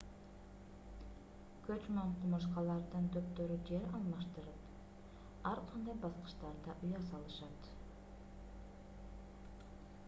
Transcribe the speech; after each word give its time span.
көчмөн 1.67 2.13
кумурскалардын 2.21 3.09
топтору 3.17 3.59
жер 3.69 3.85
алмаштырып 3.99 5.45
ар 5.51 5.63
кандай 5.73 6.01
баскычтарда 6.09 6.77
уя 6.91 7.05
салышат 7.13 7.71